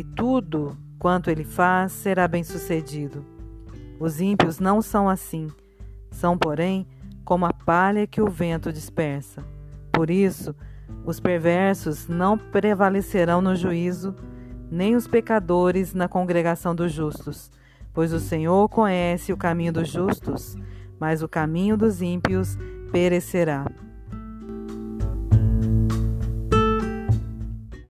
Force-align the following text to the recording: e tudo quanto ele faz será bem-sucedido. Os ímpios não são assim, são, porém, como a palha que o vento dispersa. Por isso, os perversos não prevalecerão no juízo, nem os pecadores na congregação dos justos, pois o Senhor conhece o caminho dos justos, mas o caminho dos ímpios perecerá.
e 0.00 0.04
tudo 0.04 0.78
quanto 0.98 1.28
ele 1.28 1.44
faz 1.44 1.92
será 1.92 2.26
bem-sucedido. 2.26 3.22
Os 3.98 4.18
ímpios 4.18 4.58
não 4.58 4.80
são 4.80 5.10
assim, 5.10 5.48
são, 6.10 6.38
porém, 6.38 6.86
como 7.22 7.44
a 7.44 7.52
palha 7.52 8.06
que 8.06 8.22
o 8.22 8.30
vento 8.30 8.72
dispersa. 8.72 9.44
Por 9.92 10.08
isso, 10.08 10.56
os 11.04 11.20
perversos 11.20 12.08
não 12.08 12.38
prevalecerão 12.38 13.42
no 13.42 13.54
juízo, 13.54 14.16
nem 14.70 14.96
os 14.96 15.06
pecadores 15.06 15.92
na 15.92 16.08
congregação 16.08 16.74
dos 16.74 16.92
justos, 16.92 17.50
pois 17.92 18.14
o 18.14 18.20
Senhor 18.20 18.70
conhece 18.70 19.34
o 19.34 19.36
caminho 19.36 19.74
dos 19.74 19.90
justos, 19.90 20.56
mas 20.98 21.22
o 21.22 21.28
caminho 21.28 21.76
dos 21.76 22.00
ímpios 22.00 22.56
perecerá. 22.90 23.66